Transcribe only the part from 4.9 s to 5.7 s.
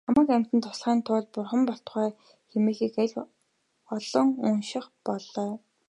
болой.